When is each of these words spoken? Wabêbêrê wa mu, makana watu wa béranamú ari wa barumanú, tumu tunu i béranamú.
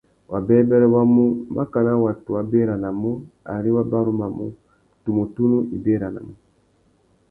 Wabêbêrê 0.31 0.87
wa 0.95 1.03
mu, 1.13 1.25
makana 1.55 1.91
watu 2.03 2.29
wa 2.35 2.41
béranamú 2.51 3.11
ari 3.53 3.69
wa 3.75 3.83
barumanú, 3.91 4.45
tumu 5.03 5.23
tunu 5.35 5.57
i 5.75 5.77
béranamú. 5.85 6.33